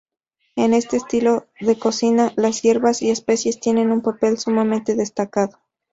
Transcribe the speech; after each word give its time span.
En 0.55 0.73
este 0.73 0.97
estilo 0.97 1.45
de 1.59 1.77
cocina, 1.77 2.33
las 2.35 2.63
hierbas 2.63 3.03
y 3.03 3.11
especies 3.11 3.59
tienen 3.59 3.91
un 3.91 4.01
papel 4.01 4.39
sumamente 4.39 4.95
destacado. 4.95 5.59